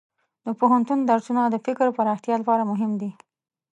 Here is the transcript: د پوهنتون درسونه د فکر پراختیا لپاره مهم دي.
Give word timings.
د 0.45 0.47
پوهنتون 0.59 0.99
درسونه 1.11 1.41
د 1.47 1.55
فکر 1.65 1.87
پراختیا 1.97 2.35
لپاره 2.41 2.63
مهم 2.71 2.91
دي. 3.01 3.11